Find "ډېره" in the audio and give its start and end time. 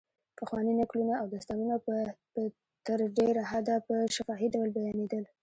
3.17-3.41